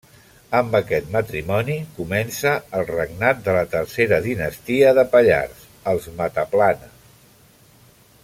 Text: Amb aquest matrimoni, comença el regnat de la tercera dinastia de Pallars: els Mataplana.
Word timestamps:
Amb 0.59 0.75
aquest 0.77 1.09
matrimoni, 1.15 1.75
comença 1.97 2.53
el 2.79 2.87
regnat 2.87 3.43
de 3.49 3.55
la 3.57 3.63
tercera 3.75 4.19
dinastia 4.29 4.95
de 5.01 5.05
Pallars: 5.13 5.61
els 5.93 6.09
Mataplana. 6.23 6.91